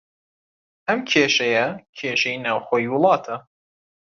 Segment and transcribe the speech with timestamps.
[0.87, 1.67] ئەم کێشەیە،
[1.97, 3.35] کێشەی ناوخۆی وڵاتە